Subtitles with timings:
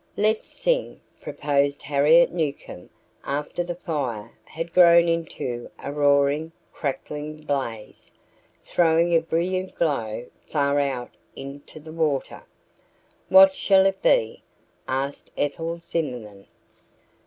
[0.17, 2.89] "Let's sing," proposed Harriet Newcomb
[3.23, 8.11] after the fire had grown into a roaring, crackling blaze,
[8.63, 12.43] throwing a brilliant glow far out onto the water.
[13.29, 14.41] "What shall it be?"
[14.87, 16.47] asked Ethel Zimmerman.